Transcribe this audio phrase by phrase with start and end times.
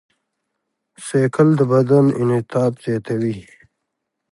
[1.05, 3.37] بایسکل د بدن انعطاف زیاتوي.